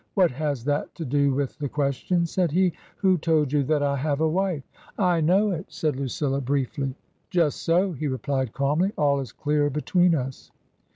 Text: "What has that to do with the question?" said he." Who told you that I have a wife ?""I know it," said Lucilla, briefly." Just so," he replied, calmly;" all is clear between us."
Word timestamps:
"What 0.15 0.31
has 0.31 0.63
that 0.65 0.95
to 0.95 1.05
do 1.05 1.31
with 1.35 1.59
the 1.59 1.69
question?" 1.69 2.25
said 2.25 2.49
he." 2.49 2.73
Who 3.01 3.19
told 3.19 3.53
you 3.53 3.61
that 3.65 3.83
I 3.83 3.95
have 3.97 4.19
a 4.19 4.27
wife 4.27 4.63
?""I 4.97 5.21
know 5.21 5.51
it," 5.51 5.67
said 5.69 5.95
Lucilla, 5.95 6.41
briefly." 6.41 6.95
Just 7.29 7.61
so," 7.61 7.91
he 7.91 8.07
replied, 8.07 8.51
calmly;" 8.51 8.93
all 8.97 9.19
is 9.19 9.31
clear 9.31 9.69
between 9.69 10.15
us." 10.15 10.49